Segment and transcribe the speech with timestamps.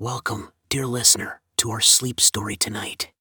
[0.00, 3.12] Welcome, dear listener, to our sleep story tonight.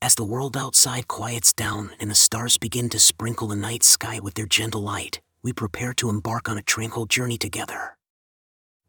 [0.00, 4.18] As the world outside quiets down and the stars begin to sprinkle the night sky
[4.18, 7.98] with their gentle light, we prepare to embark on a tranquil journey together.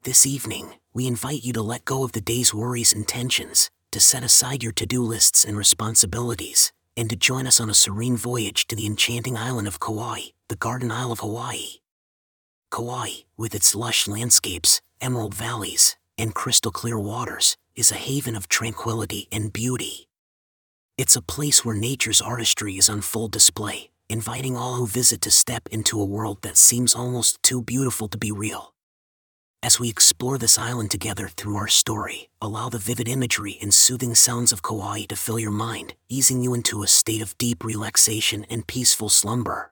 [0.04, 4.00] This evening, we invite you to let go of the day's worries and tensions, to
[4.00, 8.16] set aside your to do lists and responsibilities, and to join us on a serene
[8.16, 11.80] voyage to the enchanting island of Kauai, the Garden Isle of Hawaii.
[12.72, 18.48] Kauai, with its lush landscapes, emerald valleys, and crystal clear waters, is a haven of
[18.48, 20.08] tranquility and beauty.
[20.98, 25.32] It's a place where nature's artistry is on full display, inviting all who visit to
[25.32, 28.74] step into a world that seems almost too beautiful to be real.
[29.64, 34.14] As we explore this island together through our story, allow the vivid imagery and soothing
[34.14, 38.46] sounds of Kauai to fill your mind, easing you into a state of deep relaxation
[38.50, 39.72] and peaceful slumber.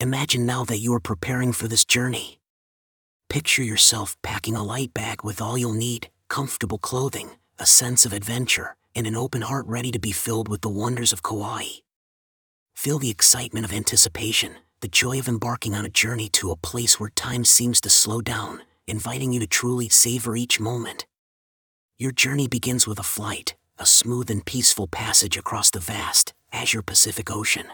[0.00, 2.39] Imagine now that you are preparing for this journey,
[3.30, 7.30] Picture yourself packing a light bag with all you'll need comfortable clothing,
[7.60, 11.12] a sense of adventure, and an open heart ready to be filled with the wonders
[11.12, 11.66] of Kauai.
[12.74, 16.98] Feel the excitement of anticipation, the joy of embarking on a journey to a place
[16.98, 21.06] where time seems to slow down, inviting you to truly savor each moment.
[22.00, 26.82] Your journey begins with a flight, a smooth and peaceful passage across the vast, azure
[26.82, 27.68] Pacific Ocean.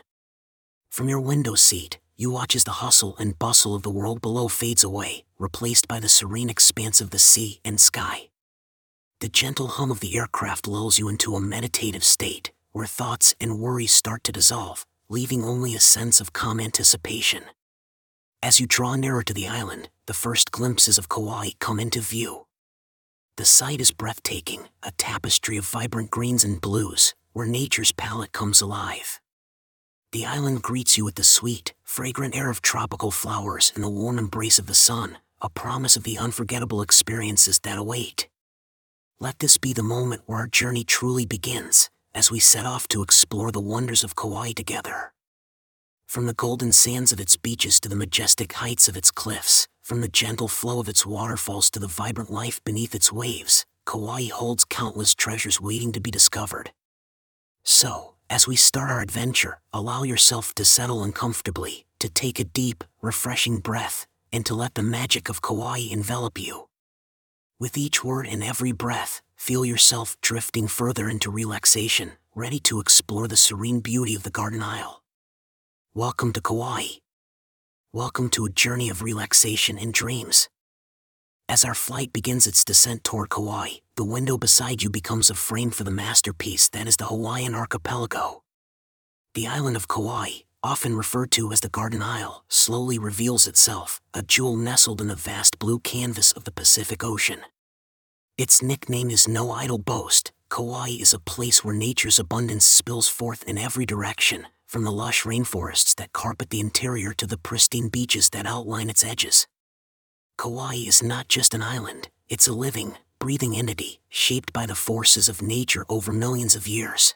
[0.90, 4.48] From your window seat, you watch as the hustle and bustle of the world below
[4.48, 8.30] fades away, replaced by the serene expanse of the sea and sky.
[9.20, 13.58] The gentle hum of the aircraft lulls you into a meditative state, where thoughts and
[13.58, 17.44] worries start to dissolve, leaving only a sense of calm anticipation.
[18.42, 22.46] As you draw nearer to the island, the first glimpses of Kauai come into view.
[23.36, 28.62] The sight is breathtaking, a tapestry of vibrant greens and blues, where nature's palette comes
[28.62, 29.20] alive.
[30.12, 34.18] The island greets you with the sweet, fragrant air of tropical flowers and the warm
[34.18, 38.28] embrace of the sun, a promise of the unforgettable experiences that await.
[39.20, 43.02] Let this be the moment where our journey truly begins, as we set off to
[43.02, 45.12] explore the wonders of Kauai together.
[46.06, 50.00] From the golden sands of its beaches to the majestic heights of its cliffs, from
[50.00, 54.64] the gentle flow of its waterfalls to the vibrant life beneath its waves, Kauai holds
[54.64, 56.72] countless treasures waiting to be discovered.
[57.62, 62.84] So, as we start our adventure, allow yourself to settle uncomfortably, to take a deep,
[63.00, 66.68] refreshing breath, and to let the magic of Kauai envelop you.
[67.58, 73.28] With each word and every breath, feel yourself drifting further into relaxation, ready to explore
[73.28, 75.02] the serene beauty of the Garden Isle.
[75.94, 77.00] Welcome to Kauai.
[77.92, 80.48] Welcome to a journey of relaxation and dreams.
[81.48, 85.70] As our flight begins its descent toward Kauai, the window beside you becomes a frame
[85.70, 88.42] for the masterpiece that is the Hawaiian archipelago.
[89.34, 94.22] The island of Kauai, often referred to as the Garden Isle, slowly reveals itself, a
[94.24, 97.42] jewel nestled in the vast blue canvas of the Pacific Ocean.
[98.36, 100.32] Its nickname is no idle boast.
[100.48, 105.22] Kauai is a place where nature's abundance spills forth in every direction, from the lush
[105.22, 109.46] rainforests that carpet the interior to the pristine beaches that outline its edges.
[110.38, 115.30] Kauai is not just an island, it's a living, breathing entity, shaped by the forces
[115.30, 117.14] of nature over millions of years.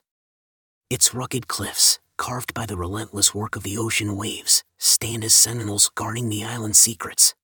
[0.89, 5.91] Its rugged cliffs, carved by the relentless work of the ocean waves, stand as sentinels
[5.95, 7.35] guarding the island's secrets.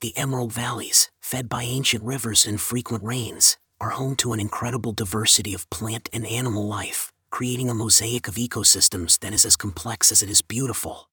[0.00, 4.92] The emerald valleys, fed by ancient rivers and frequent rains, are home to an incredible
[4.92, 10.12] diversity of plant and animal life, creating a mosaic of ecosystems that is as complex
[10.12, 11.08] as it is beautiful.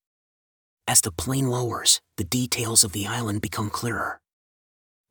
[0.88, 4.20] As the plane lowers, the details of the island become clearer.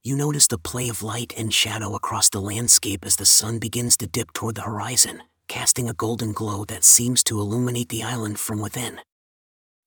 [0.02, 3.96] You notice the play of light and shadow across the landscape as the sun begins
[3.98, 8.38] to dip toward the horizon, casting a golden glow that seems to illuminate the island
[8.38, 9.00] from within.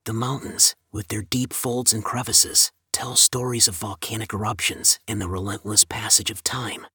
[0.05, 5.29] The mountains, with their deep folds and crevices, tell stories of volcanic eruptions and the
[5.29, 6.85] relentless passage of time.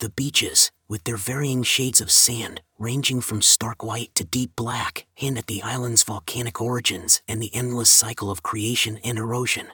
[0.00, 5.06] The beaches, with their varying shades of sand, ranging from stark white to deep black,
[5.14, 9.68] hint at the island's volcanic origins and the endless cycle of creation and erosion.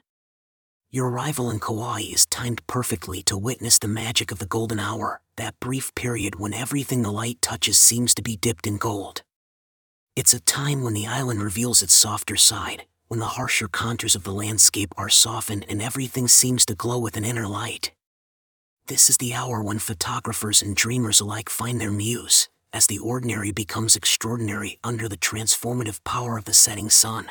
[0.92, 5.20] Your arrival in Kauai is timed perfectly to witness the magic of the golden hour,
[5.36, 9.22] that brief period when everything the light touches seems to be dipped in gold.
[10.14, 14.22] It's a time when the island reveals its softer side, when the harsher contours of
[14.22, 17.90] the landscape are softened and everything seems to glow with an inner light.
[18.86, 23.52] This is the hour when photographers and dreamers alike find their muse, as the ordinary
[23.52, 27.30] becomes extraordinary under the transformative power of the setting sun.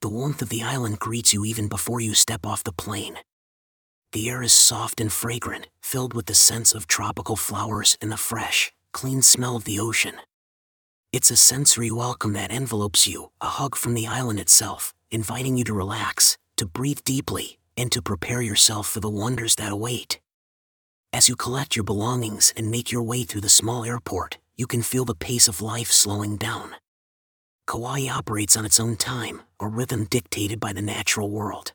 [0.00, 3.18] The warmth of the island greets you even before you step off the plane.
[4.12, 8.16] The air is soft and fragrant, filled with the scents of tropical flowers and the
[8.16, 10.14] fresh, clean smell of the ocean.
[11.12, 15.64] It's a sensory welcome that envelopes you, a hug from the island itself, inviting you
[15.64, 20.20] to relax, to breathe deeply, and to prepare yourself for the wonders that await.
[21.10, 24.82] As you collect your belongings and make your way through the small airport, you can
[24.82, 26.76] feel the pace of life slowing down.
[27.66, 31.72] Kauai operates on its own time, a rhythm dictated by the natural world.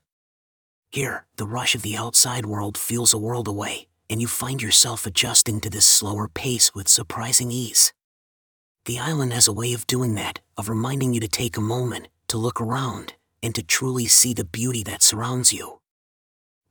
[0.91, 5.07] Here, the rush of the outside world feels a world away, and you find yourself
[5.07, 7.91] adjusting to this slower pace with surprising ease.
[8.85, 12.07] The island has a way of doing that, of reminding you to take a moment,
[12.27, 15.79] to look around, and to truly see the beauty that surrounds you.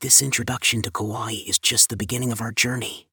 [0.03, 3.07] This introduction to Kauai is just the beginning of our journey.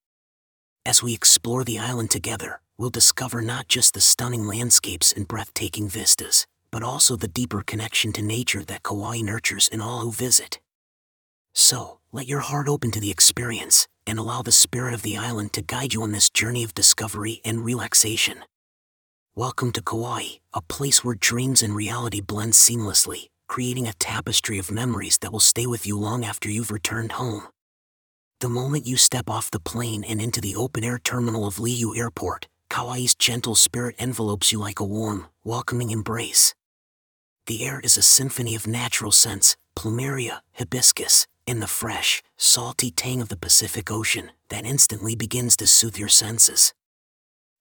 [0.87, 5.87] As we explore the island together, we'll discover not just the stunning landscapes and breathtaking
[5.87, 10.59] vistas, but also the deeper connection to nature that Kauai nurtures in all who visit.
[11.53, 15.53] So, let your heart open to the experience and allow the spirit of the island
[15.53, 18.45] to guide you on this journey of discovery and relaxation.
[19.35, 24.71] Welcome to Kauai, a place where dreams and reality blend seamlessly, creating a tapestry of
[24.71, 27.43] memories that will stay with you long after you've returned home.
[28.39, 31.97] The moment you step off the plane and into the open air terminal of Lihue
[31.97, 36.53] Airport, Kauai's gentle spirit envelopes you like a warm, welcoming embrace.
[37.47, 43.21] The air is a symphony of natural scents, plumeria, hibiscus, and the fresh, salty tang
[43.21, 46.73] of the Pacific Ocean that instantly begins to soothe your senses.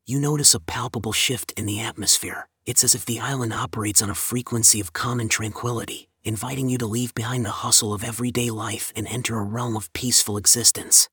[0.07, 4.11] You notice a palpable shift in the atmosphere, it's as if the island operates on
[4.11, 8.51] a frequency of calm and tranquility, inviting you to leave behind the hustle of everyday
[8.51, 11.09] life and enter a realm of peaceful existence.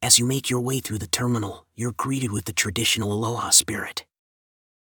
[0.00, 4.06] As you make your way through the terminal, you're greeted with the traditional aloha spirit.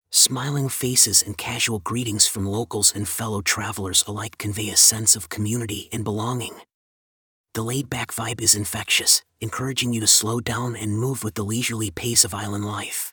[0.09, 5.27] Smiling faces and casual greetings from locals and fellow travelers alike convey a sense of
[5.27, 6.55] community and belonging.
[7.55, 11.43] The laid back vibe is infectious, encouraging you to slow down and move with the
[11.43, 13.12] leisurely pace of island life.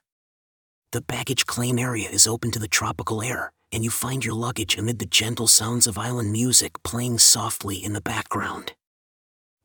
[0.92, 4.76] The baggage claim area is open to the tropical air, and you find your luggage
[4.76, 8.72] amid the gentle sounds of island music playing softly in the background.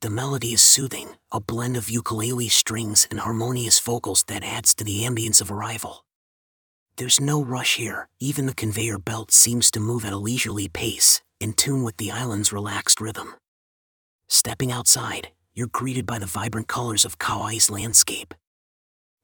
[0.01, 4.83] The melody is soothing, a blend of ukulele strings and harmonious vocals that adds to
[4.83, 6.05] the ambience of arrival.
[6.97, 11.23] There's no rush here, even the conveyor belt seems to move at a leisurely pace,
[11.39, 13.33] in tune with the island's relaxed rhythm.
[14.29, 18.35] Stepping outside, you're greeted by the vibrant colors of Kauai's landscape.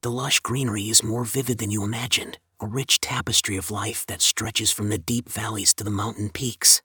[0.03, 4.19] The lush greenery is more vivid than you imagined, a rich tapestry of life that
[4.19, 6.81] stretches from the deep valleys to the mountain peaks.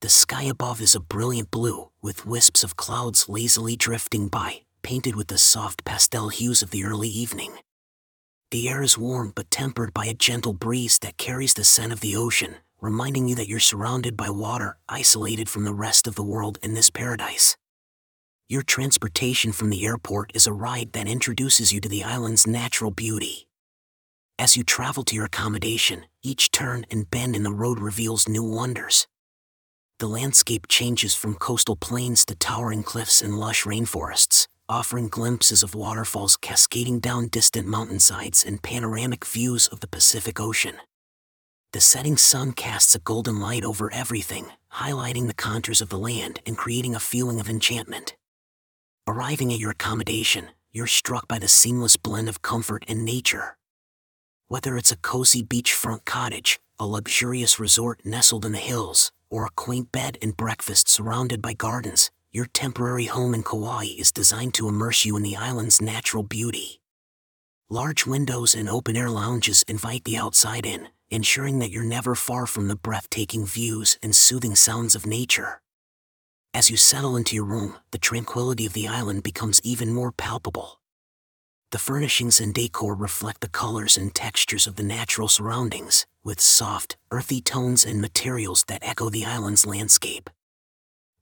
[0.00, 5.16] The sky above is a brilliant blue, with wisps of clouds lazily drifting by, painted
[5.16, 7.56] with the soft pastel hues of the early evening.
[8.52, 11.98] The air is warm but tempered by a gentle breeze that carries the scent of
[11.98, 16.22] the ocean, reminding you that you're surrounded by water, isolated from the rest of the
[16.22, 17.56] world in this paradise.
[18.50, 22.90] Your transportation from the airport is a ride that introduces you to the island's natural
[22.90, 23.46] beauty.
[24.40, 28.42] As you travel to your accommodation, each turn and bend in the road reveals new
[28.42, 29.06] wonders.
[30.00, 35.76] The landscape changes from coastal plains to towering cliffs and lush rainforests, offering glimpses of
[35.76, 40.78] waterfalls cascading down distant mountainsides and panoramic views of the Pacific Ocean.
[41.72, 46.40] The setting sun casts a golden light over everything, highlighting the contours of the land
[46.44, 48.16] and creating a feeling of enchantment.
[49.10, 53.56] Arriving at your accommodation, you're struck by the seamless blend of comfort and nature.
[54.46, 59.56] Whether it's a cozy beachfront cottage, a luxurious resort nestled in the hills, or a
[59.56, 64.68] quaint bed and breakfast surrounded by gardens, your temporary home in Kauai is designed to
[64.68, 66.80] immerse you in the island's natural beauty.
[67.68, 72.46] Large windows and open air lounges invite the outside in, ensuring that you're never far
[72.46, 75.62] from the breathtaking views and soothing sounds of nature.
[76.52, 80.80] As you settle into your room, the tranquility of the island becomes even more palpable.
[81.70, 86.96] The furnishings and decor reflect the colors and textures of the natural surroundings, with soft,
[87.12, 90.28] earthy tones and materials that echo the island's landscape.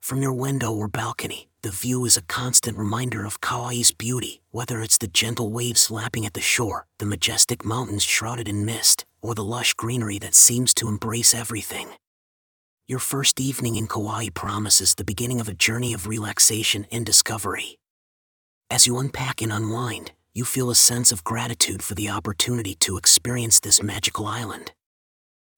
[0.00, 4.80] From your window or balcony, the view is a constant reminder of Kauai's beauty, whether
[4.80, 9.34] it's the gentle waves lapping at the shore, the majestic mountains shrouded in mist, or
[9.34, 11.90] the lush greenery that seems to embrace everything.
[12.90, 17.78] Your first evening in Kauai promises the beginning of a journey of relaxation and discovery.
[18.70, 22.96] As you unpack and unwind, you feel a sense of gratitude for the opportunity to
[22.96, 24.72] experience this magical island.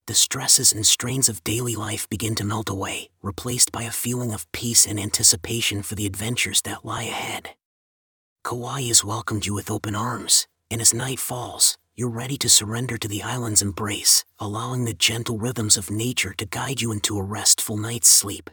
[0.08, 4.32] The stresses and strains of daily life begin to melt away, replaced by a feeling
[4.32, 7.50] of peace and anticipation for the adventures that lie ahead.
[8.42, 12.96] Kauai has welcomed you with open arms, and as night falls, you're ready to surrender
[12.96, 17.22] to the island's embrace, allowing the gentle rhythms of nature to guide you into a
[17.22, 18.50] restful night's sleep.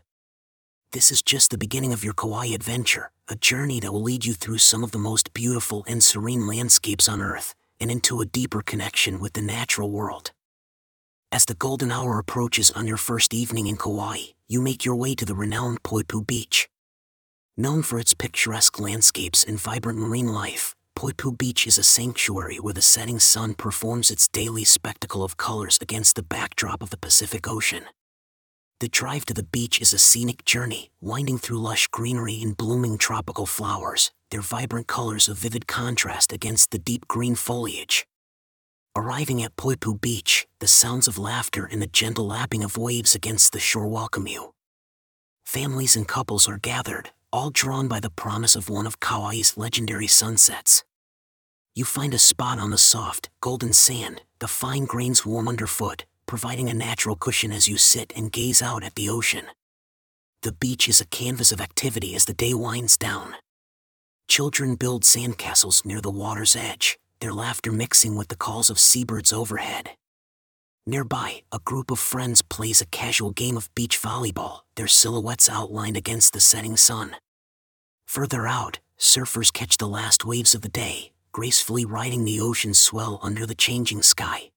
[0.92, 4.34] This is just the beginning of your Kauai adventure, a journey that will lead you
[4.34, 8.62] through some of the most beautiful and serene landscapes on Earth, and into a deeper
[8.62, 10.32] connection with the natural world.
[11.30, 15.14] As the golden hour approaches on your first evening in Kauai, you make your way
[15.16, 16.70] to the renowned Poipu Beach.
[17.58, 22.74] Known for its picturesque landscapes and vibrant marine life, Poipu Beach is a sanctuary where
[22.74, 27.48] the setting sun performs its daily spectacle of colors against the backdrop of the Pacific
[27.48, 27.84] Ocean.
[28.80, 32.98] The drive to the beach is a scenic journey, winding through lush greenery and blooming
[32.98, 38.04] tropical flowers, their vibrant colors a vivid contrast against the deep green foliage.
[38.96, 43.54] Arriving at Poipu Beach, the sounds of laughter and the gentle lapping of waves against
[43.54, 44.56] the shore welcome you.
[45.46, 50.08] Families and couples are gathered, all drawn by the promise of one of Kauai's legendary
[50.08, 50.84] sunsets.
[51.76, 56.70] You find a spot on the soft, golden sand, the fine grains warm underfoot, providing
[56.70, 59.46] a natural cushion as you sit and gaze out at the ocean.
[60.44, 63.36] The beach is a canvas of activity as the day winds down.
[64.28, 69.34] Children build sandcastles near the water's edge, their laughter mixing with the calls of seabirds
[69.34, 69.92] overhead.
[70.90, 75.98] Nearby, a group of friends plays a casual game of beach volleyball, their silhouettes outlined
[75.98, 77.18] against the setting sun.
[78.06, 83.20] Further out, surfers catch the last waves of the day, gracefully riding the ocean's swell
[83.22, 84.52] under the changing sky.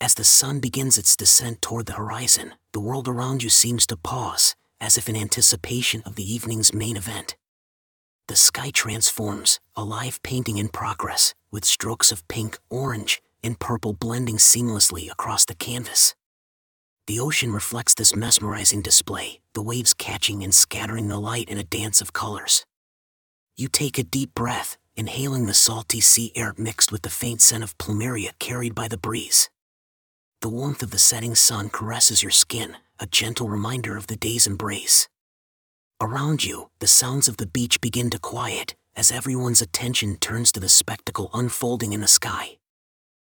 [0.00, 3.98] As the sun begins its descent toward the horizon, the world around you seems to
[3.98, 7.36] pause, as if in anticipation of the evening's main event.
[8.28, 13.92] The sky transforms, a live painting in progress, with strokes of pink, orange, and purple
[13.92, 16.16] blending seamlessly across the canvas.
[17.06, 21.62] The ocean reflects this mesmerizing display, the waves catching and scattering the light in a
[21.62, 22.64] dance of colors.
[23.56, 27.62] You take a deep breath, inhaling the salty sea air mixed with the faint scent
[27.62, 29.50] of plumeria carried by the breeze.
[30.40, 34.46] The warmth of the setting sun caresses your skin, a gentle reminder of the day's
[34.46, 35.08] embrace.
[36.00, 40.60] Around you, the sounds of the beach begin to quiet as everyone's attention turns to
[40.60, 42.56] the spectacle unfolding in the sky.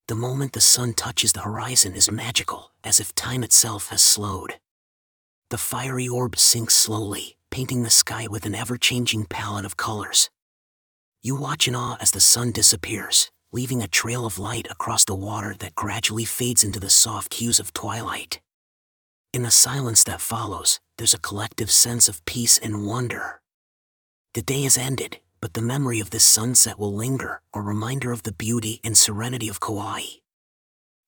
[0.07, 4.59] The moment the sun touches the horizon is magical, as if time itself has slowed.
[5.49, 10.29] The fiery orb sinks slowly, painting the sky with an ever changing palette of colors.
[11.23, 15.15] You watch in awe as the sun disappears, leaving a trail of light across the
[15.15, 18.43] water that gradually fades into the soft hues of twilight.
[19.33, 23.41] In the silence that follows, there's a collective sense of peace and wonder.
[24.35, 28.23] The day has ended, but the memory of this sunset will linger, a reminder of
[28.23, 30.01] the beauty and serenity of Kauai.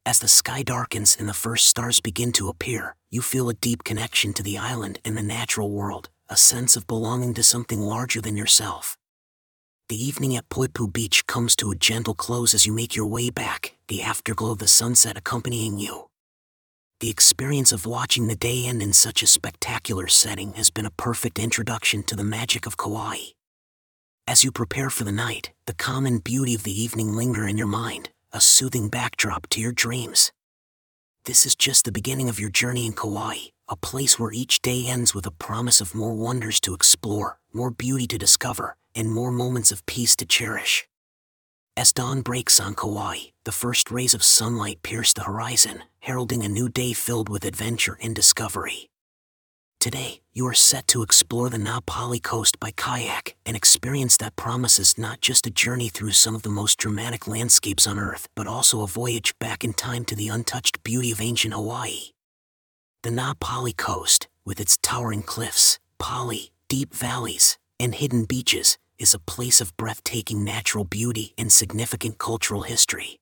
[0.04, 3.82] As the sky darkens and the first stars begin to appear, you feel a deep
[3.82, 8.20] connection to the island and the natural world, a sense of belonging to something larger
[8.20, 8.98] than yourself.
[9.88, 13.30] The evening at Poipu Beach comes to a gentle close as you make your way
[13.30, 16.10] back, the afterglow of the sunset accompanying you.
[17.00, 20.90] The experience of watching the day end in such a spectacular setting has been a
[20.90, 23.32] perfect introduction to the magic of Kauai.
[24.28, 27.56] As you prepare for the night, the calm and beauty of the evening linger in
[27.56, 30.32] your mind, a soothing backdrop to your dreams.
[31.26, 33.36] This is just the beginning of your journey in Kauai,
[33.68, 37.70] a place where each day ends with a promise of more wonders to explore, more
[37.70, 40.88] beauty to discover, and more moments of peace to cherish.
[41.76, 46.48] As dawn breaks on Kauai, the first rays of sunlight pierce the horizon, heralding a
[46.48, 48.90] new day filled with adventure and discovery.
[49.78, 54.34] Today, you are set to explore the Na Pali coast by kayak, an experience that
[54.34, 58.46] promises not just a journey through some of the most dramatic landscapes on Earth, but
[58.46, 62.10] also a voyage back in time to the untouched beauty of ancient Hawaii.
[63.02, 69.14] The Na Pali coast, with its towering cliffs, pali, deep valleys, and hidden beaches, is
[69.14, 73.20] a place of breathtaking natural beauty and significant cultural history.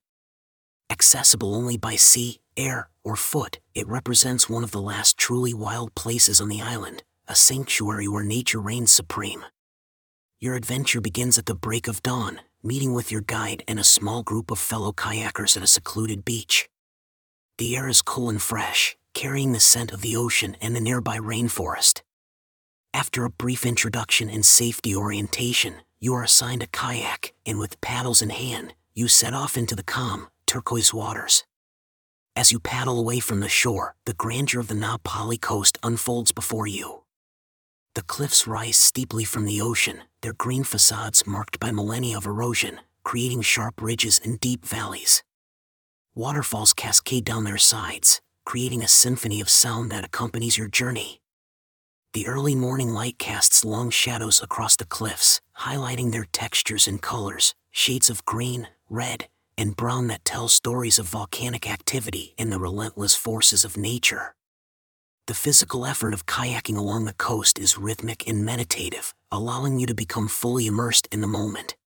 [0.89, 5.95] Accessible only by sea, air, or foot, it represents one of the last truly wild
[5.95, 9.45] places on the island, a sanctuary where nature reigns supreme.
[10.41, 14.23] Your adventure begins at the break of dawn, meeting with your guide and a small
[14.23, 16.69] group of fellow kayakers at a secluded beach.
[17.59, 21.19] The air is cool and fresh, carrying the scent of the ocean and the nearby
[21.19, 22.03] rainforest.
[22.93, 28.23] After a brief introduction and safety orientation, you are assigned a kayak, and with paddles
[28.23, 31.45] in hand, you set off into the calm, turquoise waters.
[32.37, 36.33] As you paddle away from the shore, the grandeur of the Na Pali coast unfolds
[36.33, 37.05] before you.
[37.95, 42.81] The cliffs rise steeply from the ocean, their green facades marked by millennia of erosion,
[43.05, 45.23] creating sharp ridges and deep valleys.
[46.17, 51.21] Waterfalls cascade down their sides, creating a symphony of sound that accompanies your journey.
[52.15, 57.55] The early morning light casts long shadows across the cliffs, highlighting their textures and colors,
[57.71, 63.15] shades of green, red, and brown that tell stories of volcanic activity and the relentless
[63.15, 64.35] forces of nature.
[65.27, 69.95] The physical effort of kayaking along the coast is rhythmic and meditative, allowing you to
[69.95, 71.77] become fully immersed in the moment.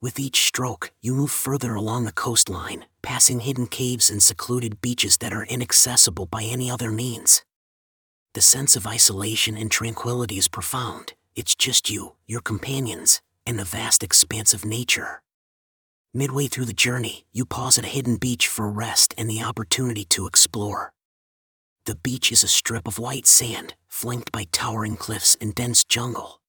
[0.00, 5.18] With each stroke, you move further along the coastline, passing hidden caves and secluded beaches
[5.18, 7.44] that are inaccessible by any other means.
[8.34, 13.64] The sense of isolation and tranquility is profound, it's just you, your companions, and the
[13.64, 15.22] vast expanse of nature.
[16.14, 20.06] Midway through the journey, you pause at a hidden beach for rest and the opportunity
[20.06, 20.94] to explore.
[21.84, 26.40] The beach is a strip of white sand, flanked by towering cliffs and dense jungle.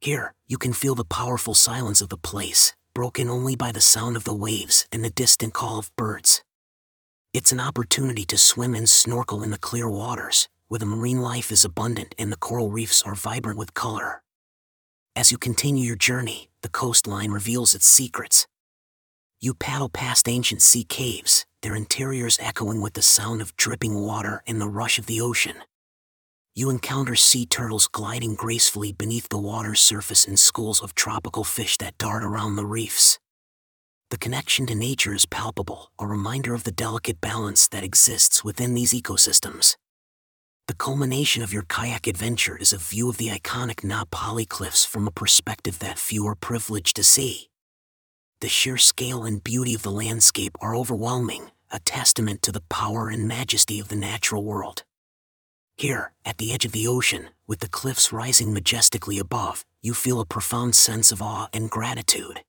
[0.00, 4.16] Here, you can feel the powerful silence of the place, broken only by the sound
[4.16, 6.44] of the waves and the distant call of birds.
[7.32, 11.50] It's an opportunity to swim and snorkel in the clear waters, where the marine life
[11.50, 14.22] is abundant and the coral reefs are vibrant with color.
[15.16, 18.46] As you continue your journey, the coastline reveals its secrets.
[19.40, 24.42] You paddle past ancient sea caves, their interiors echoing with the sound of dripping water
[24.48, 25.58] and the rush of the ocean.
[26.56, 31.76] You encounter sea turtles gliding gracefully beneath the water's surface and schools of tropical fish
[31.78, 33.20] that dart around the reefs.
[34.10, 38.74] The connection to nature is palpable, a reminder of the delicate balance that exists within
[38.74, 39.76] these ecosystems.
[40.66, 44.84] The culmination of your kayak adventure is a view of the iconic Na Pali cliffs
[44.84, 47.47] from a perspective that few are privileged to see.
[48.40, 53.08] The sheer scale and beauty of the landscape are overwhelming, a testament to the power
[53.08, 54.84] and majesty of the natural world.
[55.76, 60.20] Here, at the edge of the ocean, with the cliffs rising majestically above, you feel
[60.20, 62.42] a profound sense of awe and gratitude.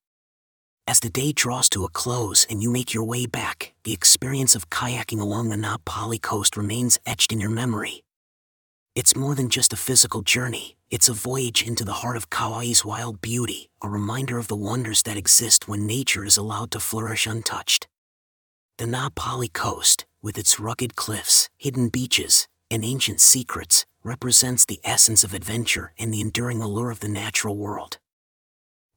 [0.85, 4.55] As the day draws to a close and you make your way back, the experience
[4.55, 8.03] of kayaking along the Napali coast remains etched in your memory,
[8.95, 12.83] it's more than just a physical journey, it's a voyage into the heart of Kauai's
[12.83, 17.27] wild beauty, a reminder of the wonders that exist when nature is allowed to flourish
[17.27, 17.87] untouched.
[18.79, 24.79] The Na Pali coast, with its rugged cliffs, hidden beaches, and ancient secrets, represents the
[24.83, 27.99] essence of adventure and the enduring allure of the natural world.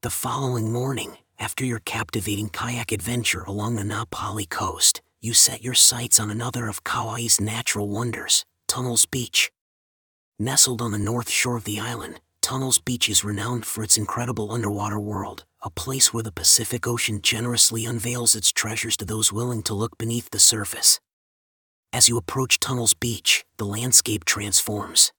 [0.01, 5.63] The following morning, after your captivating kayak adventure along the Na Pali coast, you set
[5.63, 9.51] your sights on another of Kauai's natural wonders, Tunnels Beach.
[10.43, 14.51] Nestled on the north shore of the island, Tunnels Beach is renowned for its incredible
[14.51, 19.63] underwater world, a place where the Pacific Ocean generously unveils its treasures to those willing
[19.63, 20.99] to look beneath the surface.
[21.93, 25.13] As you approach Tunnels Beach, the landscape transforms.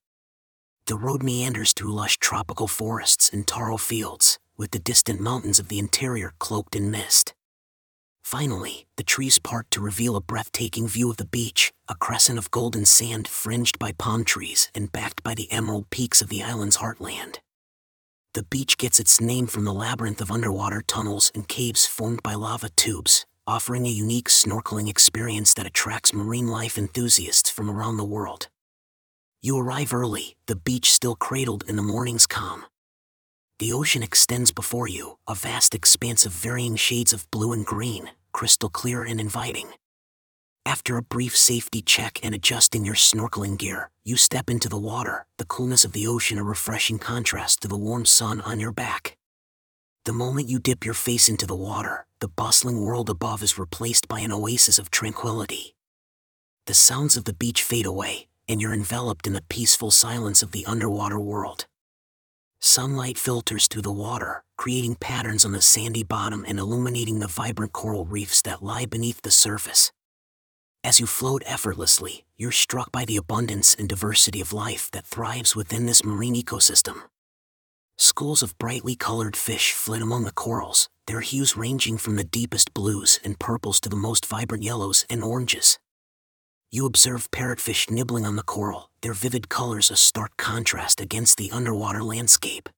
[0.88, 5.68] The road meanders through lush tropical forests and taro fields, with the distant mountains of
[5.68, 7.32] the interior cloaked in mist.
[8.24, 12.50] Finally, the trees part to reveal a breathtaking view of the beach, a crescent of
[12.50, 16.78] golden sand fringed by palm trees and backed by the emerald peaks of the island's
[16.78, 17.36] heartland.
[18.32, 22.32] The beach gets its name from the labyrinth of underwater tunnels and caves formed by
[22.32, 28.04] lava tubes, offering a unique snorkeling experience that attracts marine life enthusiasts from around the
[28.04, 28.48] world.
[29.42, 32.64] You arrive early, the beach still cradled in the morning's calm.
[33.60, 38.10] The ocean extends before you, a vast expanse of varying shades of blue and green,
[38.32, 39.70] crystal clear and inviting.
[40.66, 45.26] After a brief safety check and adjusting your snorkeling gear, you step into the water,
[45.38, 49.16] the coolness of the ocean a refreshing contrast to the warm sun on your back.
[50.04, 54.08] The moment you dip your face into the water, the bustling world above is replaced
[54.08, 55.76] by an oasis of tranquility.
[56.66, 60.50] The sounds of the beach fade away, and you're enveloped in the peaceful silence of
[60.50, 61.66] the underwater world.
[62.66, 67.74] Sunlight filters through the water, creating patterns on the sandy bottom and illuminating the vibrant
[67.74, 69.92] coral reefs that lie beneath the surface.
[70.82, 75.54] As you float effortlessly, you're struck by the abundance and diversity of life that thrives
[75.54, 77.02] within this marine ecosystem.
[77.98, 82.72] Schools of brightly colored fish flit among the corals, their hues ranging from the deepest
[82.72, 85.78] blues and purples to the most vibrant yellows and oranges
[86.74, 91.52] you observe parrotfish nibbling on the coral, their vivid colors a stark contrast against the
[91.52, 92.68] underwater landscape.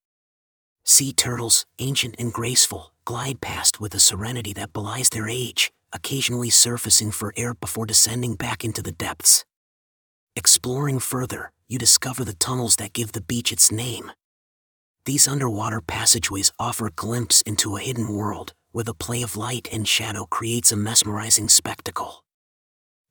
[0.85, 6.51] Sea turtles, ancient and graceful, glide past with a serenity that belies their age, occasionally
[6.51, 9.47] surfacing for air before descending back into the depths.
[10.35, 14.13] Exploring further, you discover the tunnels that give the beach its name.
[15.07, 19.71] These underwater passageways offer a glimpse into a hidden world, where the play of light
[19.73, 22.26] and shadow creates a mesmerizing spectacle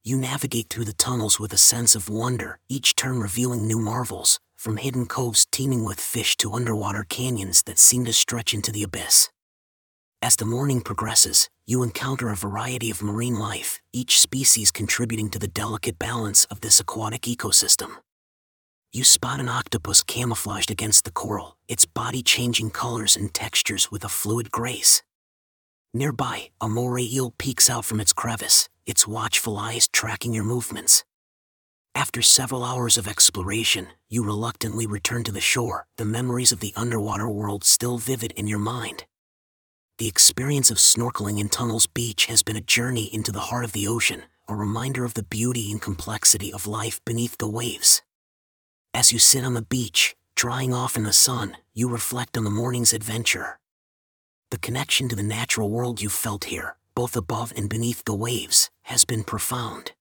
[0.06, 4.40] you navigate through the tunnels with a sense of wonder, each turn revealing new marvels,
[4.56, 8.84] from hidden coves teeming with fish to underwater canyons that seem to stretch into the
[8.84, 9.30] abyss.
[10.22, 15.40] As the morning progresses, you encounter a variety of marine life, each species contributing to
[15.40, 17.90] the delicate balance of this aquatic ecosystem.
[18.94, 24.04] You spot an octopus camouflaged against the coral, its body changing colors and textures with
[24.04, 25.02] a fluid grace.
[25.96, 31.04] Nearby, a moray eel peeks out from its crevice, its watchful eyes tracking your movements.
[31.94, 36.74] After several hours of exploration, you reluctantly return to the shore, the memories of the
[36.76, 39.06] underwater world still vivid in your mind.
[39.98, 43.72] The experience of snorkeling in Tunnels Beach has been a journey into the heart of
[43.72, 48.02] the ocean, a reminder of the beauty and complexity of life beneath the waves.
[48.94, 52.50] As you sit on the beach, Drying off in the sun, you reflect on the
[52.50, 53.58] morning's adventure.
[54.52, 58.70] The connection to the natural world you've felt here, both above and beneath the waves,
[58.84, 59.92] has been profound.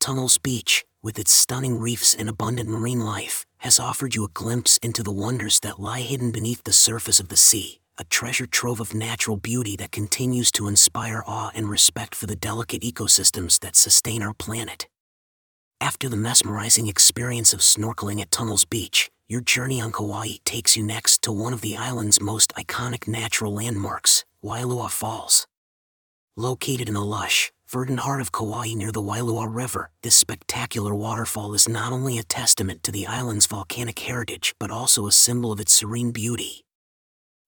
[0.00, 4.76] Tunnels Beach, with its stunning reefs and abundant marine life, has offered you a glimpse
[4.78, 8.80] into the wonders that lie hidden beneath the surface of the sea, a treasure trove
[8.80, 13.76] of natural beauty that continues to inspire awe and respect for the delicate ecosystems that
[13.76, 14.88] sustain our planet.
[15.82, 20.82] After the mesmerizing experience of snorkeling at Tunnels Beach, your journey on Kauai takes you
[20.82, 25.46] next to one of the island's most iconic natural landmarks, Wailua Falls.
[26.36, 31.54] Located in the lush, verdant heart of Kauai near the Wailua River, this spectacular waterfall
[31.54, 35.58] is not only a testament to the island's volcanic heritage but also a symbol of
[35.58, 36.64] its serene beauty.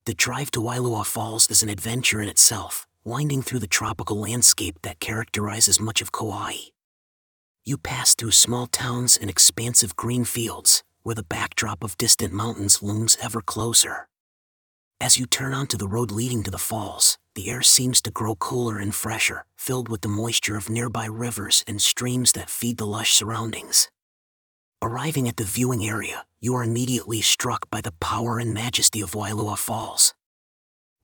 [0.04, 4.80] The drive to Wailua Falls is an adventure in itself, winding through the tropical landscape
[4.82, 6.54] that characterizes much of Kauai.
[7.64, 12.82] You pass through small towns and expansive green fields, where the backdrop of distant mountains
[12.82, 14.08] looms ever closer.
[15.02, 18.36] As you turn onto the road leading to the falls, the air seems to grow
[18.36, 22.86] cooler and fresher, filled with the moisture of nearby rivers and streams that feed the
[22.86, 23.90] lush surroundings.
[24.80, 29.10] Arriving at the viewing area, you are immediately struck by the power and majesty of
[29.10, 30.14] Wailua Falls.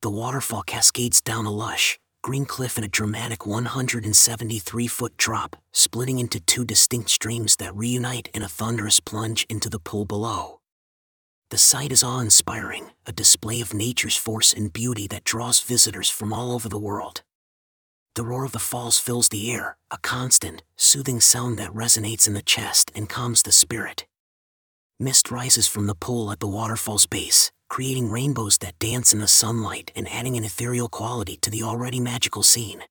[0.02, 6.20] The waterfall cascades down a lush, green cliff in a dramatic 173 foot drop, splitting
[6.20, 10.57] into two distinct streams that reunite in a thunderous plunge into the pool below.
[11.50, 16.10] The sight is awe inspiring, a display of nature's force and beauty that draws visitors
[16.10, 17.22] from all over the world.
[18.16, 22.34] The roar of the falls fills the air, a constant, soothing sound that resonates in
[22.34, 24.06] the chest and calms the spirit.
[25.00, 29.28] Mist rises from the pool at the waterfall's base, creating rainbows that dance in the
[29.28, 32.82] sunlight and adding an ethereal quality to the already magical scene.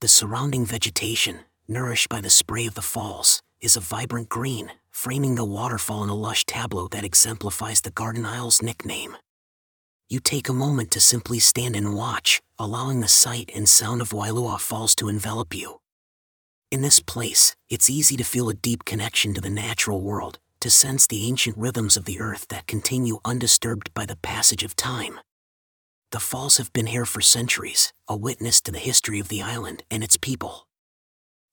[0.00, 5.34] The surrounding vegetation, nourished by the spray of the falls, is a vibrant green, framing
[5.34, 9.16] the waterfall in a lush tableau that exemplifies the Garden Isle's nickname.
[10.08, 14.10] You take a moment to simply stand and watch, allowing the sight and sound of
[14.10, 15.80] Wailua Falls to envelop you.
[16.70, 20.70] In this place, it's easy to feel a deep connection to the natural world, to
[20.70, 25.18] sense the ancient rhythms of the earth that continue undisturbed by the passage of time.
[26.12, 29.82] The falls have been here for centuries, a witness to the history of the island
[29.90, 30.68] and its people.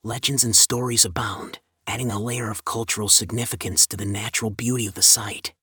[0.04, 1.60] Legends and stories abound,
[1.91, 5.54] adding a layer of cultural significance to the natural beauty of the site.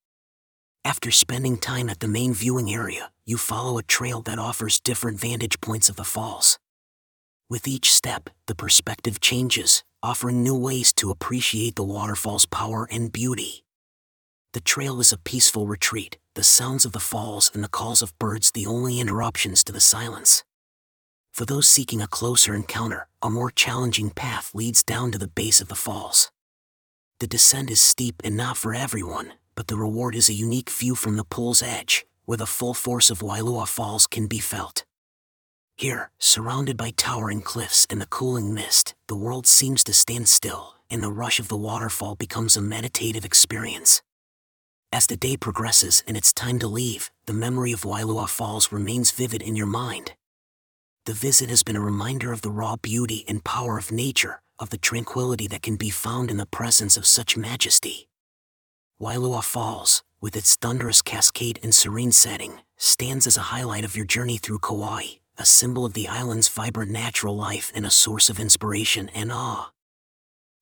[0.85, 5.19] After spending time at the main viewing area, you follow a trail that offers different
[5.19, 6.59] vantage points of the falls.
[7.49, 13.11] With each step, the perspective changes, offering new ways to appreciate the waterfall's power and
[13.11, 13.65] beauty.
[14.53, 18.19] The trail is a peaceful retreat, the sounds of the falls and the calls of
[18.19, 20.45] birds the only interruptions to the silence.
[21.33, 25.61] For those seeking a closer encounter, a more challenging path leads down to the base
[25.61, 26.31] of the falls.
[27.21, 30.95] The descent is steep and not for everyone, but the reward is a unique view
[30.95, 34.85] from the pool's edge, where the full force of Wailua Falls can be felt.
[35.77, 40.75] Here, surrounded by towering cliffs and the cooling mist, the world seems to stand still,
[40.91, 44.03] and the rush of the waterfall becomes a meditative experience.
[44.91, 49.11] As the day progresses and it's time to leave, the memory of Wailua Falls remains
[49.11, 50.15] vivid in your mind,
[51.09, 54.69] the visit has been a reminder of the raw beauty and power of nature, of
[54.69, 58.11] the tranquility that can be found in the presence of such majesty.
[59.01, 64.05] Wailua Falls, with its thunderous cascade and serene setting, stands as a highlight of your
[64.05, 65.05] journey through Kauai,
[65.39, 69.71] a symbol of the island's vibrant natural life and a source of inspiration and awe.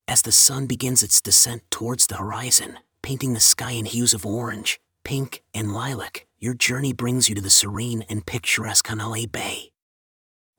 [0.06, 4.24] As the sun begins its descent towards the horizon, painting the sky in hues of
[4.24, 9.72] orange, pink, and lilac, your journey brings you to the serene and picturesque Hanalei Bay.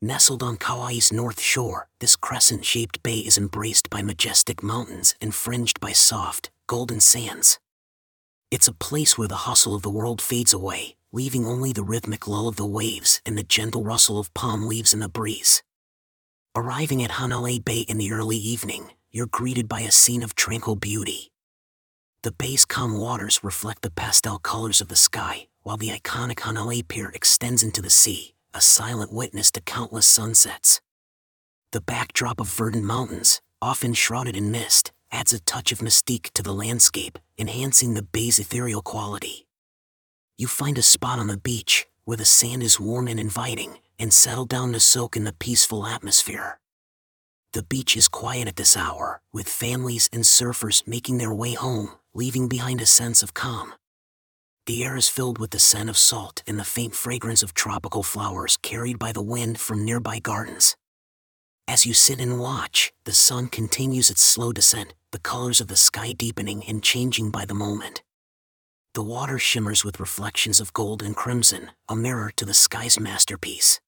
[0.02, 5.34] Nestled on Kauai's north shore, this crescent shaped bay is embraced by majestic mountains and
[5.34, 7.60] fringed by soft, golden sands.
[8.52, 12.28] It's a place where the hustle of the world fades away, leaving only the rhythmic
[12.28, 15.64] lull of the waves and the gentle rustle of palm leaves in the breeze.
[16.56, 20.76] Arriving at Hanalei Bay in the early evening, you're greeted by a scene of tranquil
[20.76, 21.32] beauty.
[22.22, 26.88] The bay's calm waters reflect the pastel colors of the sky, while the iconic Hanalei
[26.88, 30.82] Pier extends into the sea, a silent witness to countless sunsets.
[31.74, 36.42] The backdrop of verdant mountains, often shrouded in mist, adds a touch of mystique to
[36.42, 39.46] the landscape, enhancing the bay's ethereal quality.
[40.40, 44.12] You find a spot on the beach, where the sand is warm and inviting, and
[44.12, 46.60] settle down to soak in the peaceful atmosphere.
[47.54, 51.92] The beach is quiet at this hour, with families and surfers making their way home,
[52.16, 53.76] leaving behind a sense of calm.
[54.68, 58.04] The air is filled with the scent of salt and the faint fragrance of tropical
[58.04, 60.76] flowers carried by the wind from nearby gardens.
[61.70, 65.78] As you sit and watch, the sun continues its slow descent, the colors of the
[65.78, 68.04] sky deepening and changing by the moment.
[68.94, 73.80] The water shimmers with reflections of gold and crimson, a mirror to the sky's masterpiece.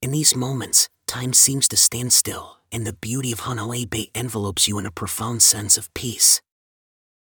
[0.00, 4.68] In these moments, time seems to stand still, and the beauty of Hanalei Bay envelopes
[4.68, 6.40] you in a profound sense of peace.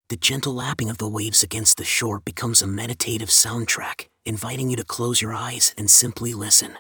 [0.10, 4.78] The gentle lapping of the waves against the shore becomes a meditative soundtrack, inviting you
[4.78, 6.78] to close your eyes and simply listen.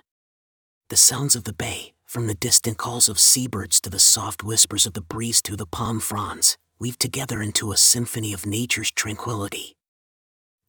[0.89, 4.85] The sounds of the bay, from the distant calls of seabirds to the soft whispers
[4.85, 9.75] of the breeze through the palm fronds, weave together into a symphony of nature's tranquility.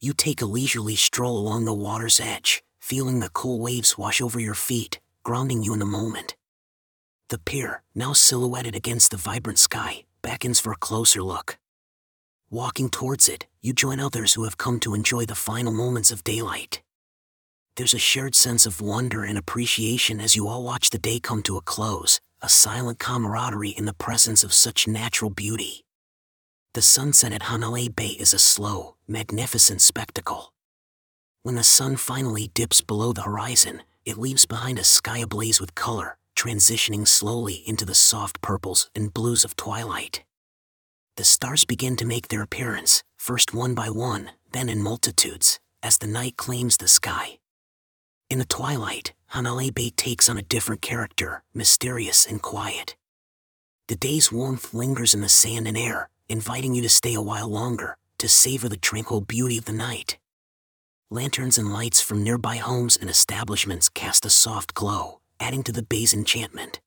[0.01, 4.37] You take a leisurely stroll along the water's edge, feeling the cool waves wash over
[4.37, 6.35] your feet, grounding you in the moment.
[7.29, 11.57] The pier, now silhouetted against the vibrant sky, beckons for a closer look.
[12.51, 16.23] Walking towards it, you join others who have come to enjoy the final moments of
[16.23, 16.81] daylight.
[17.75, 21.43] There's a shared sense of wonder and appreciation as you all watch the day come
[21.43, 25.85] to a close, a silent camaraderie in the presence of such natural beauty.
[26.73, 30.51] The sunset at Hanalei Bay is a slow, magnificent spectacle.
[31.43, 35.75] When the sun finally dips below the horizon, it leaves behind a sky ablaze with
[35.75, 40.23] color, transitioning slowly into the soft purples and blues of twilight.
[41.19, 45.97] The stars begin to make their appearance, first one by one, then in multitudes, as
[45.97, 47.39] the night claims the sky.
[48.29, 52.95] In the twilight, Hanalei Bay takes on a different character, mysterious and quiet.
[53.89, 57.49] The day's warmth lingers in the sand and air, inviting you to stay a while
[57.49, 60.17] longer, to savor the tranquil beauty of the night.
[61.11, 65.83] Lanterns and lights from nearby homes and establishments cast a soft glow, adding to the
[65.83, 66.79] bay's enchantment.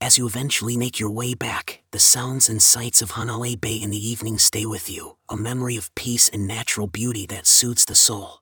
[0.00, 3.90] As you eventually make your way back, the sounds and sights of Hanalei Bay in
[3.90, 7.96] the evening stay with you, a memory of peace and natural beauty that soothes the
[7.96, 8.38] soul.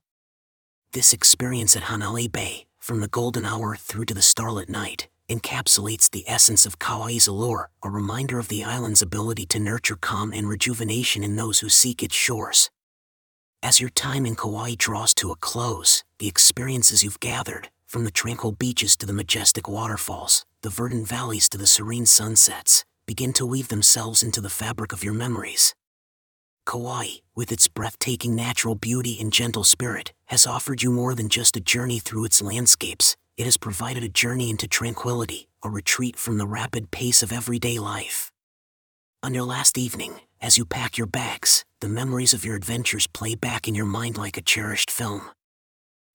[0.92, 6.10] This experience at Hanalei Bay, from the golden hour through to the starlit night, encapsulates
[6.10, 10.48] the essence of Kauai's allure, a reminder of the island's ability to nurture calm and
[10.50, 12.70] rejuvenation in those who seek its shores.
[13.62, 18.10] As your time in Kauai draws to a close, the experiences you've gathered, from the
[18.10, 23.46] tranquil beaches to the majestic waterfalls, the verdant valleys to the serene sunsets, begin to
[23.46, 25.74] weave themselves into the fabric of your memories.
[26.66, 31.56] Kauai, with its breathtaking natural beauty and gentle spirit, has offered you more than just
[31.56, 36.36] a journey through its landscapes, it has provided a journey into tranquility, a retreat from
[36.36, 38.30] the rapid pace of everyday life.
[39.22, 43.34] On your last evening, as you pack your bags, the memories of your adventures play
[43.34, 45.30] back in your mind like a cherished film.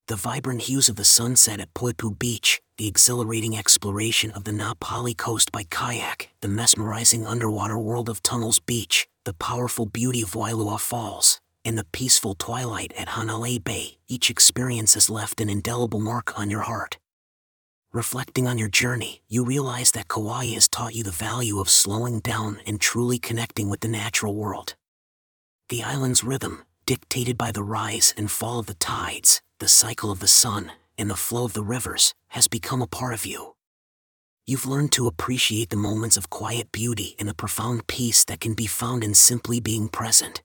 [0.07, 4.73] The vibrant hues of the sunset at Poipu Beach, the exhilarating exploration of the Na
[4.73, 10.31] Pali coast by kayak, the mesmerizing underwater world of Tunnels Beach, the powerful beauty of
[10.31, 15.99] Wailua Falls, and the peaceful twilight at Hanalei Bay, each experience has left an indelible
[15.99, 16.97] mark on your heart.
[17.93, 22.19] Reflecting on your journey, you realize that Kauai has taught you the value of slowing
[22.21, 24.75] down and truly connecting with the natural world.
[25.69, 30.19] The island's rhythm, dictated by the rise and fall of the tides, the cycle of
[30.19, 33.54] the sun, and the flow of the rivers, has become a part of you.
[34.47, 38.56] You've learned to appreciate the moments of quiet beauty and the profound peace that can
[38.56, 40.41] be found in simply being present.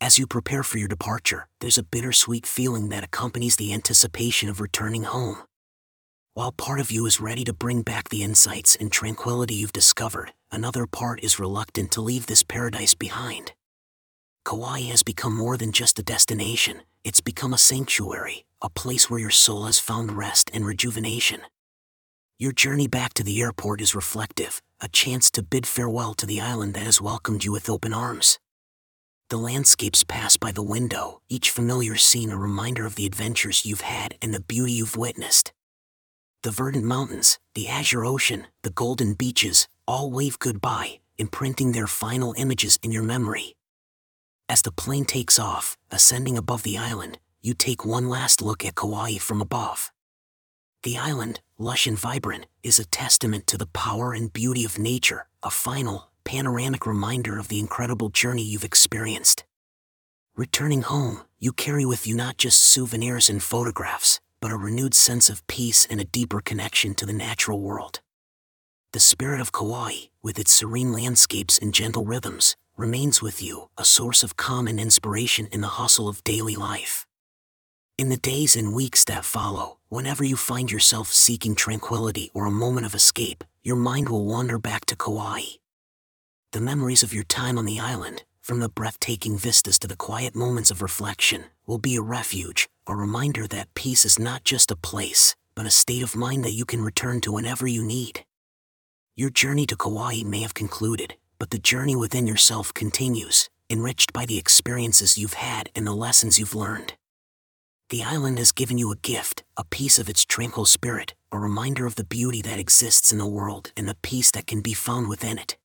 [0.00, 4.60] As you prepare for your departure, there's a bittersweet feeling that accompanies the anticipation of
[4.60, 5.36] returning home.
[6.34, 10.32] While part of you is ready to bring back the insights and tranquility you've discovered,
[10.50, 13.52] another part is reluctant to leave this paradise behind.
[14.44, 19.20] Kauai has become more than just a destination, it's become a sanctuary, a place where
[19.20, 21.40] your soul has found rest and rejuvenation.
[22.36, 26.40] Your journey back to the airport is reflective, a chance to bid farewell to the
[26.40, 28.40] island that has welcomed you with open arms.
[29.30, 33.82] The landscapes pass by the window, each familiar scene a reminder of the adventures you've
[33.82, 35.52] had and the beauty you've witnessed.
[36.42, 42.34] The verdant mountains, the azure ocean, the golden beaches, all wave goodbye, imprinting their final
[42.36, 43.55] images in your memory.
[44.48, 48.76] As the plane takes off, ascending above the island, you take one last look at
[48.76, 49.90] Kauai from above.
[50.84, 55.26] The island, lush and vibrant, is a testament to the power and beauty of nature,
[55.42, 59.44] a final, panoramic reminder of the incredible journey you've experienced.
[60.36, 65.28] Returning home, you carry with you not just souvenirs and photographs, but a renewed sense
[65.28, 68.00] of peace and a deeper connection to the natural world.
[68.92, 73.84] The spirit of Kauai, with its serene landscapes and gentle rhythms, remains with you, a
[73.84, 77.06] source of calm and inspiration in the hustle of daily life.
[77.96, 82.50] In the days and weeks that follow, whenever you find yourself seeking tranquility or a
[82.50, 85.40] moment of escape, your mind will wander back to Kauai.
[86.52, 90.36] The memories of your time on the island, from the breathtaking vistas to the quiet
[90.36, 94.76] moments of reflection, will be a refuge, a reminder that peace is not just a
[94.76, 98.24] place, but a state of mind that you can return to whenever you need.
[99.16, 104.26] Your journey to Kauai may have concluded, but the journey within yourself continues, enriched by
[104.26, 106.94] the experiences you've had and the lessons you've learned.
[107.90, 111.86] The island has given you a gift, a piece of its tranquil spirit, a reminder
[111.86, 115.08] of the beauty that exists in the world and the peace that can be found
[115.08, 115.56] within it.